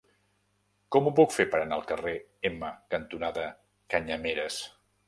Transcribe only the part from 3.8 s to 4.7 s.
Canyameres?